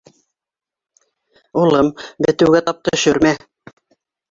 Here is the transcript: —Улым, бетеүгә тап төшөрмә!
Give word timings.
—Улым, 1.65 1.93
бетеүгә 2.27 2.65
тап 2.71 2.83
төшөрмә! 2.91 3.37